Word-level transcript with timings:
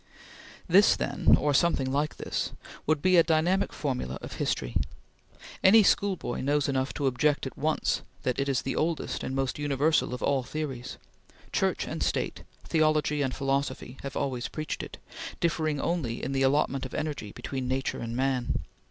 This, 0.67 0.95
then, 0.95 1.37
or 1.39 1.53
something 1.53 1.91
like 1.91 2.17
this, 2.17 2.53
would 2.87 3.03
be 3.03 3.17
a 3.17 3.23
dynamic 3.23 3.71
formula 3.71 4.17
of 4.19 4.33
history. 4.33 4.75
Any 5.63 5.83
schoolboy 5.83 6.41
knows 6.41 6.67
enough 6.67 6.91
to 6.95 7.05
object 7.05 7.45
at 7.45 7.55
once 7.55 8.01
that 8.23 8.39
it 8.39 8.49
is 8.49 8.63
the 8.63 8.75
oldest 8.75 9.23
and 9.23 9.35
most 9.35 9.59
universal 9.59 10.15
of 10.15 10.23
all 10.23 10.41
theories. 10.41 10.97
Church 11.53 11.85
and 11.85 12.01
State, 12.01 12.41
theology 12.63 13.21
and 13.21 13.35
philosophy, 13.35 13.97
have 14.01 14.17
always 14.17 14.47
preached 14.47 14.81
it, 14.81 14.97
differing 15.39 15.79
only 15.79 16.23
in 16.23 16.31
the 16.31 16.41
allotment 16.41 16.83
of 16.83 16.95
energy 16.95 17.31
between 17.31 17.67
nature 17.67 17.99
and 17.99 18.15
man. 18.15 18.55